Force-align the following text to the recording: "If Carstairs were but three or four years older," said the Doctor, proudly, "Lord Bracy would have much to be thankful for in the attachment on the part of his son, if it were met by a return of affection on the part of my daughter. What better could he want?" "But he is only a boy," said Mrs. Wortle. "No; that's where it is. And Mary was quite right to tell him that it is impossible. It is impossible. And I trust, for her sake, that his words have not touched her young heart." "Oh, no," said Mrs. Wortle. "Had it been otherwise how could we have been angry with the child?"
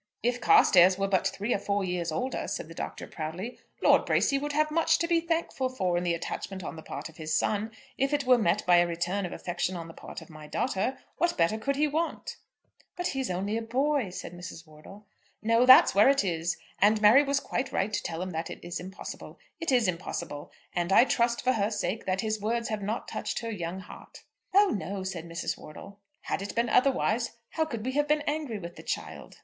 "If 0.23 0.41
Carstairs 0.41 0.97
were 0.97 1.07
but 1.07 1.27
three 1.27 1.53
or 1.53 1.59
four 1.59 1.83
years 1.83 2.11
older," 2.11 2.47
said 2.47 2.67
the 2.67 2.73
Doctor, 2.73 3.05
proudly, 3.05 3.59
"Lord 3.83 4.03
Bracy 4.07 4.39
would 4.39 4.53
have 4.53 4.71
much 4.71 4.97
to 4.97 5.07
be 5.07 5.19
thankful 5.19 5.69
for 5.69 5.95
in 5.95 6.03
the 6.03 6.15
attachment 6.15 6.63
on 6.63 6.75
the 6.75 6.81
part 6.81 7.07
of 7.07 7.17
his 7.17 7.35
son, 7.37 7.69
if 7.99 8.11
it 8.11 8.23
were 8.25 8.39
met 8.39 8.65
by 8.65 8.77
a 8.77 8.87
return 8.87 9.27
of 9.27 9.31
affection 9.31 9.75
on 9.75 9.87
the 9.87 9.93
part 9.93 10.19
of 10.19 10.27
my 10.27 10.47
daughter. 10.47 10.97
What 11.17 11.37
better 11.37 11.59
could 11.59 11.75
he 11.75 11.87
want?" 11.87 12.37
"But 12.95 13.09
he 13.09 13.19
is 13.19 13.29
only 13.29 13.57
a 13.57 13.61
boy," 13.61 14.09
said 14.09 14.33
Mrs. 14.33 14.65
Wortle. 14.65 15.05
"No; 15.43 15.67
that's 15.67 15.93
where 15.93 16.09
it 16.09 16.23
is. 16.23 16.57
And 16.79 16.99
Mary 16.99 17.23
was 17.23 17.39
quite 17.39 17.71
right 17.71 17.93
to 17.93 18.01
tell 18.01 18.23
him 18.23 18.31
that 18.31 18.49
it 18.49 18.63
is 18.65 18.79
impossible. 18.79 19.37
It 19.59 19.71
is 19.71 19.87
impossible. 19.87 20.51
And 20.73 20.91
I 20.91 21.03
trust, 21.05 21.43
for 21.43 21.53
her 21.53 21.69
sake, 21.69 22.07
that 22.07 22.21
his 22.21 22.41
words 22.41 22.69
have 22.69 22.81
not 22.81 23.07
touched 23.07 23.37
her 23.41 23.51
young 23.51 23.81
heart." 23.81 24.23
"Oh, 24.55 24.69
no," 24.71 25.03
said 25.03 25.25
Mrs. 25.27 25.59
Wortle. 25.59 25.99
"Had 26.23 26.41
it 26.41 26.55
been 26.55 26.69
otherwise 26.69 27.37
how 27.51 27.65
could 27.65 27.85
we 27.85 27.91
have 27.91 28.07
been 28.07 28.21
angry 28.25 28.57
with 28.57 28.77
the 28.77 28.81
child?" 28.81 29.37